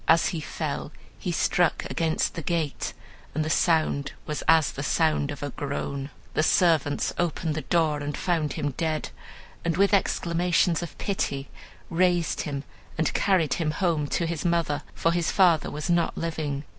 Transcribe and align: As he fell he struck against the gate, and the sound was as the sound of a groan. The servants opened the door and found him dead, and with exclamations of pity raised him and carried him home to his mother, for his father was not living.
As 0.07 0.29
he 0.29 0.39
fell 0.41 0.91
he 1.19 1.31
struck 1.31 1.85
against 1.87 2.33
the 2.33 2.41
gate, 2.41 2.95
and 3.35 3.45
the 3.45 3.51
sound 3.51 4.13
was 4.25 4.41
as 4.47 4.71
the 4.71 4.81
sound 4.81 5.29
of 5.29 5.43
a 5.43 5.51
groan. 5.51 6.09
The 6.33 6.41
servants 6.41 7.13
opened 7.19 7.53
the 7.53 7.61
door 7.61 7.99
and 7.99 8.17
found 8.17 8.53
him 8.53 8.71
dead, 8.71 9.09
and 9.63 9.77
with 9.77 9.93
exclamations 9.93 10.81
of 10.81 10.97
pity 10.97 11.49
raised 11.91 12.41
him 12.41 12.63
and 12.97 13.13
carried 13.13 13.53
him 13.53 13.69
home 13.69 14.07
to 14.07 14.25
his 14.25 14.43
mother, 14.43 14.81
for 14.95 15.11
his 15.11 15.29
father 15.29 15.69
was 15.69 15.87
not 15.87 16.17
living. 16.17 16.63